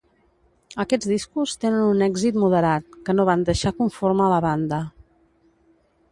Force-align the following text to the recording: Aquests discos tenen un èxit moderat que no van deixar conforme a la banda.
Aquests 0.83 1.09
discos 1.09 1.51
tenen 1.65 1.83
un 1.89 1.99
èxit 2.05 2.39
moderat 2.43 2.97
que 3.09 3.15
no 3.17 3.25
van 3.29 3.43
deixar 3.49 3.73
conforme 3.83 4.25
a 4.29 4.31
la 4.35 4.39
banda. 4.47 4.81